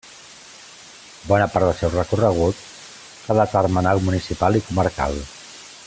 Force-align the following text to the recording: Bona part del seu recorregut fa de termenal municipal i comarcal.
Bona 1.31 1.47
part 1.55 1.67
del 1.67 1.77
seu 1.81 1.91
recorregut 1.97 2.63
fa 3.27 3.37
de 3.41 3.47
termenal 3.53 4.03
municipal 4.09 4.59
i 4.63 4.65
comarcal. 4.71 5.19